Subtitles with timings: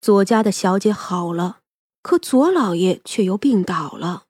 [0.00, 1.58] 左家的小姐好了，
[2.02, 4.24] 可左老爷却又病倒了。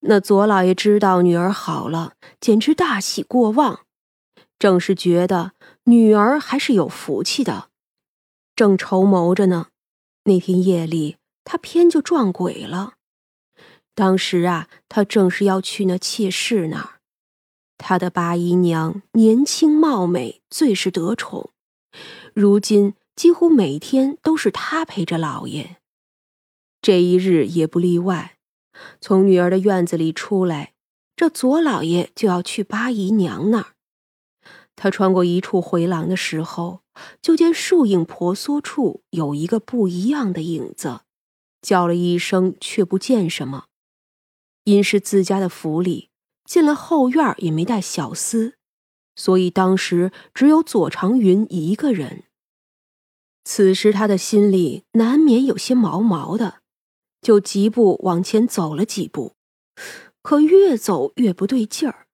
[0.00, 3.80] 那左老爷知道女儿好了，简直大喜过望，
[4.58, 5.52] 正是觉得
[5.84, 7.68] 女儿还是有福气的。
[8.56, 9.66] 正筹谋着呢，
[10.24, 12.94] 那天夜里他偏就撞鬼了。
[13.94, 17.00] 当时啊，他正是要去那妾室那儿，
[17.76, 21.50] 他的八姨娘年轻貌美，最是得宠，
[22.32, 25.78] 如今几乎每天都是他陪着老爷，
[26.80, 28.36] 这一日也不例外。
[29.00, 30.74] 从女儿的院子里出来，
[31.16, 33.74] 这左老爷就要去八姨娘那儿。
[34.76, 36.82] 他穿过一处回廊的时候，
[37.20, 41.00] 就见树影婆娑处有一个不一样的影子，
[41.60, 43.64] 叫了一声，却不见什么。
[44.62, 46.10] 因是自家的府里，
[46.44, 48.52] 进了后院也没带小厮，
[49.16, 52.22] 所以当时只有左长云一个人。
[53.50, 56.60] 此时他的心里难免有些毛毛的。
[57.22, 59.36] 就疾步往前走了几步，
[60.20, 62.06] 可越走越不对劲儿。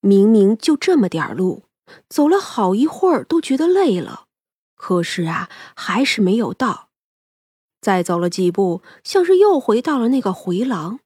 [0.00, 1.66] 明明就这么点路，
[2.08, 4.26] 走了好一会儿都觉得累了，
[4.74, 6.88] 可是啊，还是没有到。
[7.80, 10.98] 再走了几步，像是又回到了那个回廊。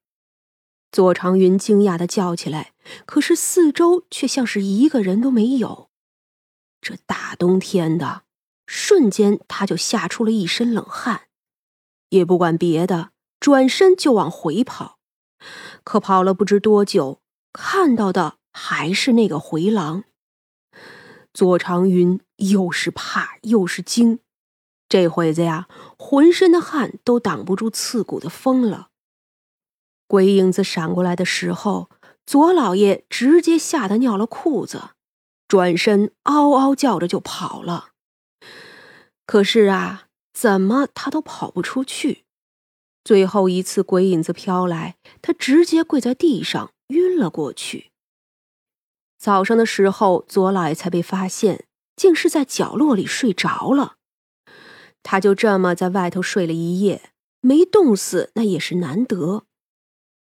[0.91, 2.73] 左长云惊讶的叫起来，
[3.05, 5.91] 可是四周却像是一个人都没有。
[6.81, 8.23] 这大冬天的，
[8.73, 11.23] 瞬间他就吓出了一身冷汗，
[12.11, 13.11] 也不管别的。
[13.41, 14.99] 转身就往回跑，
[15.83, 17.21] 可跑了不知多久，
[17.53, 20.05] 看到的还是那个回廊。
[21.35, 24.21] 左长云又是怕又是惊，
[24.89, 25.67] 这会子呀，
[25.99, 28.91] 浑身的汗都挡不住刺骨的风了。
[30.07, 31.91] 鬼影子闪过来的时候，
[32.25, 34.91] 左老爷直接吓得尿了裤子，
[35.49, 37.90] 转身嗷嗷叫着就跑了。
[39.31, 42.25] 可是啊，怎么他都跑不出去。
[43.05, 47.93] 最后一次鬼影子飘来，他直接跪在地上晕了过去。
[49.17, 53.95] 早上的时候，左老爷才被发现，竟是在角落里睡着了。
[55.05, 59.45] 他就这么在外头睡了一夜，没冻死，那也是难得。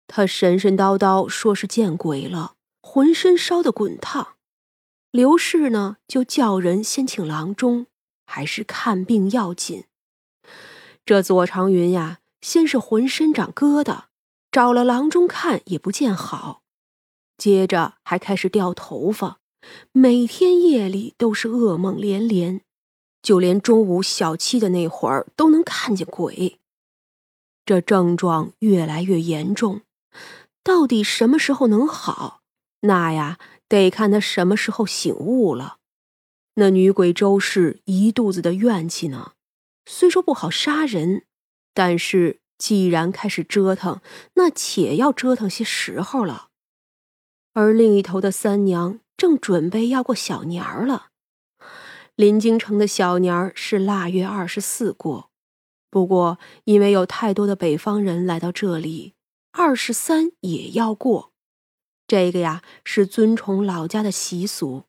[0.07, 4.37] 他神神叨叨说是见鬼了，浑身烧得滚烫。
[5.11, 7.89] 刘氏呢，就叫人先请郎中，
[8.33, 9.85] 还是看病要紧。
[11.05, 12.21] 这左长云呀。
[12.43, 14.07] 先是浑身长疙瘩，
[14.51, 16.63] 找了郎中看也不见好，
[17.39, 19.39] 接着还开始掉头发，
[19.93, 22.63] 每天夜里都是噩梦连连，
[23.23, 26.59] 就连中午小七的那会儿都能看见鬼。
[27.65, 29.83] 这症状越来越严重，
[30.65, 32.41] 到底什么时候能好？
[32.81, 33.39] 那呀，
[33.69, 35.77] 得看他什么时候醒悟了。
[36.55, 39.33] 那女鬼周氏一肚子的怨气呢，
[39.87, 41.25] 虽说不好杀人。
[41.75, 44.03] 但是，既然开始折腾，
[44.35, 46.49] 那且要折腾些时候了。
[47.55, 51.09] 而另一头的三娘正准备要过小年儿了。
[52.15, 55.31] 临京城的小年儿是腊月二十四过，
[55.89, 59.15] 不过因为有太多的北方人来到这里，
[59.53, 61.33] 二十三也要过。
[62.07, 64.85] 这个呀，是尊崇老家的习俗。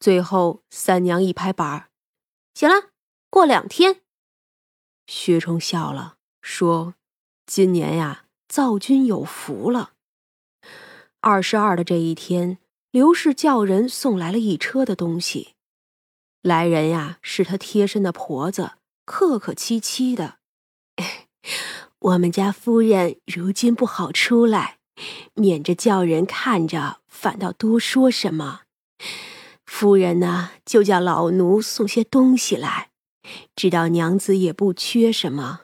[0.00, 1.90] 最后，三娘一拍板儿
[2.54, 2.88] ：“行了，
[3.28, 4.00] 过两天。”
[5.06, 6.94] 薛冲笑了，说
[7.44, 9.92] ：“今年呀，灶君有福了。
[11.20, 12.56] 二十二的这一天，
[12.90, 15.54] 刘氏叫人送来了一车的东西。
[16.40, 18.72] 来人呀，是他贴身的婆子，
[19.04, 20.38] 客客气气的。
[21.98, 24.78] 我们家夫人如今不好出来，
[25.34, 28.62] 免着叫人看着，反倒多说什么。
[29.72, 32.90] 夫人呢，就叫老奴送些东西来。”
[33.54, 35.60] 知道娘子也不缺什么，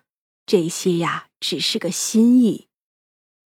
[0.46, 2.68] 这些呀只是个心意。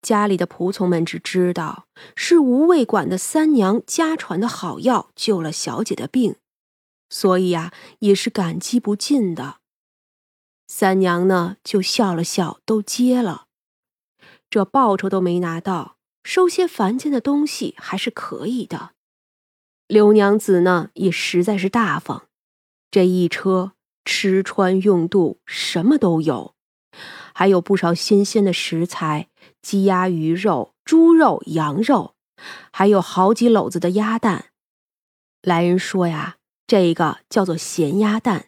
[0.02, 6.36] 家里的仆从们只知道是吴卫馆的三娘家传的好药救了小姐的病，
[7.08, 9.56] 所以呀也是感激不尽的。
[10.66, 13.46] 三娘呢就笑了笑，都接了。
[14.50, 18.92] 这报酬都没拿到，收些凡间的东西还是可以的。
[19.90, 22.22] 刘娘子呢也实在是大方，
[22.92, 23.72] 这一车。
[24.02, 26.54] 吃穿用度什么都有，
[27.34, 29.28] 还有不少新鲜的食材：
[29.60, 32.14] 鸡鸭鱼肉、猪肉、羊肉，
[32.72, 34.46] 还有好几篓子的鸭蛋。
[35.42, 38.46] 来人说呀，这个叫做咸鸭蛋。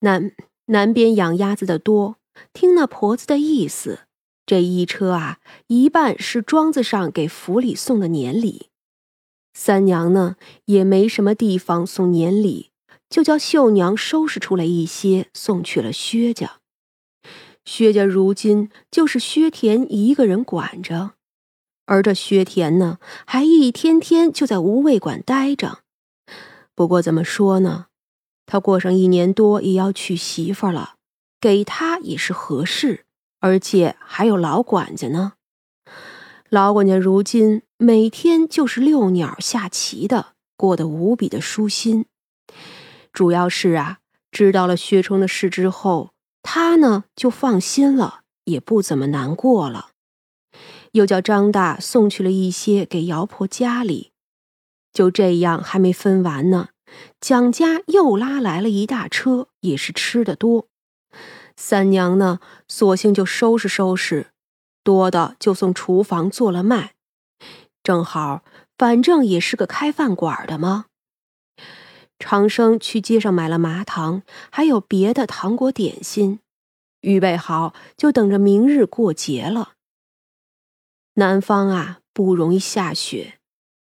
[0.00, 0.32] 南
[0.66, 2.16] 南边养鸭子的多，
[2.52, 4.00] 听那婆子的意思，
[4.44, 5.38] 这一车啊，
[5.68, 8.69] 一半是庄子上给府里送的年礼。
[9.52, 10.36] 三娘呢，
[10.66, 12.70] 也没什么地方送年礼。
[13.08, 16.60] 就叫绣娘收拾出来一些，送去了薛家。
[17.64, 21.14] 薛家如今就是薛田一个人管着，
[21.86, 25.80] 而这薛田呢，还一天天就在无味馆待着。
[26.76, 27.86] 不过怎么说呢，
[28.46, 30.94] 他过上一年多也要娶媳妇了，
[31.40, 33.04] 给他也是合适，
[33.40, 35.32] 而且还有老管家呢。
[36.50, 42.06] 老管家如今每天就是遛鸟下棋的，过得无比的舒心。
[43.12, 43.98] 主要是啊，
[44.32, 46.10] 知道了薛冲的事之后。
[46.42, 49.90] 他呢就放心了，也不怎么难过了。
[50.92, 54.10] 又叫张大送去了一些给姚婆家里。
[54.92, 56.70] 就这样，还没分完呢，
[57.20, 60.66] 蒋家又拉来了一大车，也是吃的多。
[61.56, 64.30] 三娘呢，索性就收拾收拾，
[64.90, 66.94] 多的就送厨房做了卖。
[67.84, 68.42] 正好，
[68.76, 70.86] 反正也是个开饭馆的嘛。
[72.18, 76.40] 长生去街上买了麻糖，还有别的糖果点心，
[77.02, 79.74] 预备好就等着明日过节了。
[81.14, 83.38] 南方啊，不容易下雪。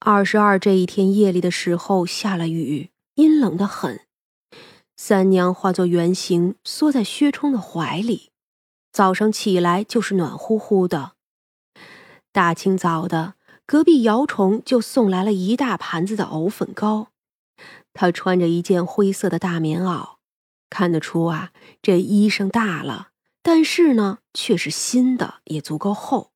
[0.01, 4.01] 二十二这一天夜里的时候下了雨，阴冷的很。
[4.97, 8.33] 三娘化作原形，缩在薛冲的怀里。
[8.99, 11.13] 早上起来就是暖乎乎的。
[12.33, 13.35] 大清早的，
[13.65, 17.13] 隔壁姚虫就送来了一大盘子的藕粉糕。
[17.95, 20.17] 他穿着一件灰色的大棉袄，
[20.69, 23.11] 看得出啊，这衣裳大了，
[23.41, 26.33] 但是呢，却是新的，也足够厚。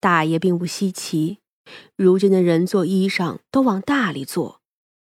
[0.00, 1.38] 大也并不稀奇，
[1.96, 4.60] 如今的人做衣裳都往大里做，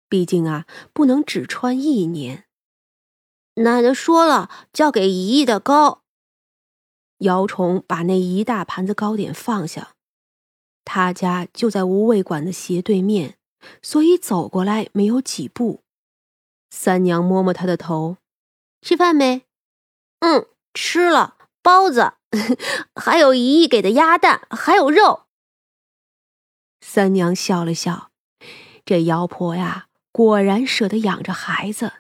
[0.08, 2.46] 毕竟啊，不能只穿一年。
[3.54, 6.02] 奶奶说了，交给姨姨的糕。
[7.20, 9.94] 姚崇把那一大盘子糕点放下，
[10.84, 13.36] 他家就在无味馆的斜对面。
[13.82, 15.82] 所以走过来没有几步，
[16.70, 18.16] 三娘摸摸他的头，
[18.80, 19.42] 吃饭没？
[20.20, 22.14] 嗯，吃了包子，
[22.96, 25.26] 还有姨姨给的鸭蛋，还有肉。
[26.80, 28.10] 三娘笑了笑，
[28.86, 31.92] 这姚婆呀，果然舍得养着孩子。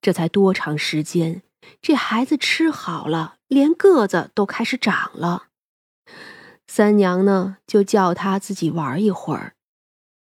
[0.00, 1.42] 这才多长时间，
[1.80, 5.48] 这孩子吃好了，连个子都开始长了。
[6.66, 9.54] 三娘呢，就叫他自己玩一会儿。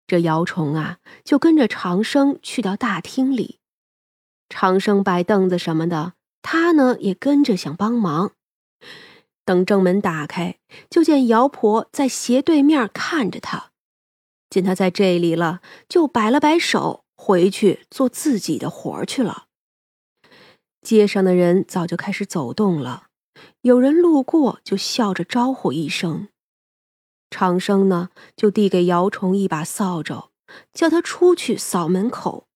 [0.07, 3.59] 这姚虫啊，就跟着长生去到大厅里。
[4.47, 8.33] 长生摆凳子什么的，他呢也跟着想帮忙。
[9.43, 10.59] 等正门打开，
[10.89, 13.71] 就见姚婆在斜对面看着他。
[14.49, 19.44] 见他在这里了，就摆了摆手，回去做自己的活去了。
[20.85, 23.07] 街上的人早就开始走动了，
[23.61, 26.27] 有人路过就笑着招呼一声。
[27.31, 30.29] 长生呢，就递给姚崇一把扫帚，
[30.71, 32.47] 叫他出去扫门口。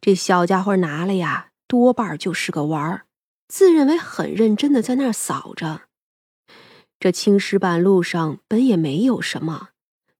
[0.00, 3.06] 这小家伙拿了呀，多半就是个玩儿，
[3.46, 5.82] 自认为很认真的在那儿扫着。
[6.98, 9.68] 这青石板路上本也没有什么，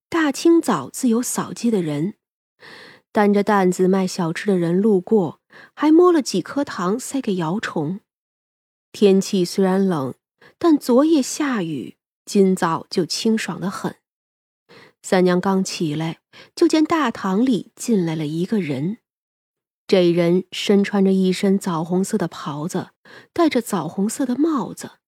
[0.09, 2.15] 大清早自有扫街的人，
[3.11, 5.38] 担着担子卖小吃的人路过，
[5.75, 8.01] 还摸了几颗糖塞给姚虫。
[8.93, 10.15] 天气虽然冷，
[10.59, 11.97] 但昨夜下雨。
[12.25, 13.97] 今早就清爽的很。
[15.01, 16.21] 三娘刚起来，
[16.55, 18.99] 就见大堂里进来了一个人。
[19.87, 22.91] 这人身穿着一身枣红色的袍子，
[23.33, 24.99] 戴着枣红色的帽子。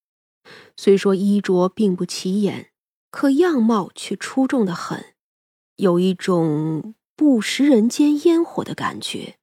[0.78, 2.70] 虽说衣着并不起眼，
[3.10, 5.12] 可样貌却出众的很，
[5.76, 9.39] 有一种不食人间烟火的感觉。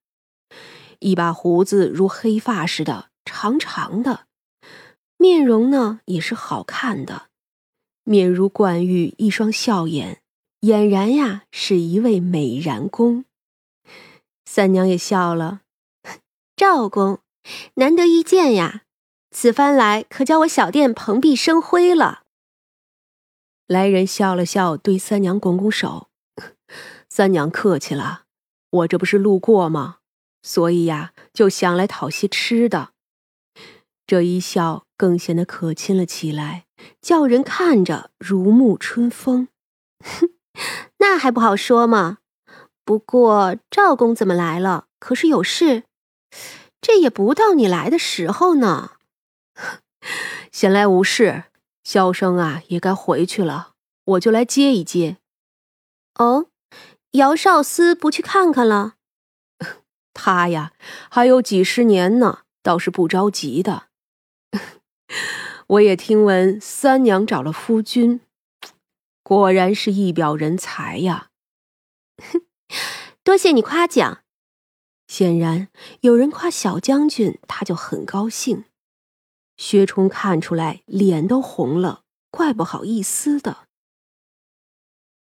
[1.00, 4.25] 一把胡子如黑发似的长长的，
[5.18, 7.27] 面容呢也是好看的。
[8.04, 10.22] 面如冠玉，一双笑眼，
[10.62, 13.25] 俨然呀是一位美髯公。
[14.46, 15.62] 三娘也笑了，
[16.56, 17.20] 赵公，
[17.75, 18.84] 难得一见呀！
[19.30, 22.24] 此番来可叫我小店蓬荜生辉了。
[23.68, 26.08] 来人笑了笑，对三娘拱拱手
[27.10, 28.24] ：“三娘客气了，
[28.70, 29.98] 我这不是路过吗？
[30.48, 32.92] 所以呀，就想来讨些吃的。”
[34.08, 36.63] 这一笑更显得可亲了起来。
[37.01, 39.50] 叫人看着如沐春风，
[40.00, 40.30] 哼，
[41.00, 42.20] 那还不好说吗？
[42.86, 44.86] 不过赵公怎么来了？
[45.00, 45.84] 可是有事？
[46.80, 48.92] 这也不到你来的时候呢。
[50.54, 51.46] 闲来无事，
[51.84, 53.74] 萧生啊也该回去了，
[54.06, 55.18] 我就来接一接。
[56.20, 56.46] 哦，
[57.13, 58.97] 姚少司不去看看了？
[60.17, 60.74] 他呀，
[61.09, 63.83] 还有几十年呢，倒是不着急的。
[65.67, 68.21] 我也听闻三娘找了夫君，
[69.21, 71.29] 果然是一表人才呀！
[73.24, 74.24] 多谢你夸奖。
[75.07, 75.69] 显然
[76.01, 78.65] 有人夸小将军，他就很高兴。
[79.55, 83.66] 薛冲看出来，脸都红了，怪不好意思的。